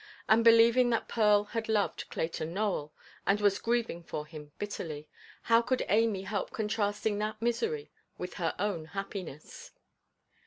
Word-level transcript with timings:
And 0.27 0.43
believing 0.43 0.89
that 0.89 1.07
Pearl 1.07 1.43
had 1.43 1.69
loved 1.69 2.09
Clayton 2.09 2.51
Nowell, 2.55 2.91
and 3.27 3.39
was 3.39 3.59
grieving 3.59 4.01
for 4.01 4.25
him 4.25 4.51
bitterly, 4.57 5.07
how 5.43 5.61
could 5.61 5.85
Amy 5.89 6.23
help 6.23 6.49
contrasting 6.49 7.19
that 7.19 7.39
misery 7.39 7.91
with 8.17 8.33
her 8.41 8.55
own 8.57 8.85
happiness? 8.97 9.73